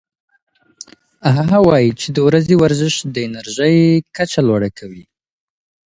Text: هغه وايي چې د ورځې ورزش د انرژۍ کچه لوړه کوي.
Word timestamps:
هغه 1.37 1.57
وايي 1.67 1.91
چې 2.01 2.07
د 2.15 2.17
ورځې 2.27 2.55
ورزش 2.61 2.95
د 3.13 3.15
انرژۍ 3.27 3.77
کچه 4.15 4.39
لوړه 4.47 4.69
کوي. 4.79 5.05